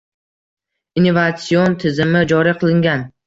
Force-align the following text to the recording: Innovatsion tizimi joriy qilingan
Innovatsion 1.01 1.77
tizimi 1.85 2.25
joriy 2.35 2.59
qilingan 2.65 3.05